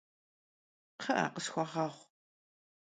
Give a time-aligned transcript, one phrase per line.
[0.97, 1.93] Kxhı'e, khısxueğueğu!